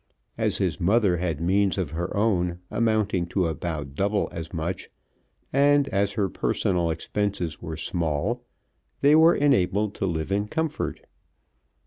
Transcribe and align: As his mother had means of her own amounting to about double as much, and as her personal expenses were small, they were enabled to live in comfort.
As 0.35 0.57
his 0.57 0.79
mother 0.79 1.17
had 1.17 1.39
means 1.39 1.77
of 1.77 1.91
her 1.91 2.17
own 2.17 2.57
amounting 2.71 3.27
to 3.27 3.45
about 3.45 3.93
double 3.93 4.29
as 4.31 4.51
much, 4.51 4.89
and 5.53 5.87
as 5.89 6.13
her 6.13 6.27
personal 6.27 6.89
expenses 6.89 7.61
were 7.61 7.77
small, 7.77 8.43
they 9.01 9.15
were 9.15 9.35
enabled 9.35 9.93
to 9.93 10.07
live 10.07 10.31
in 10.31 10.47
comfort. 10.47 11.01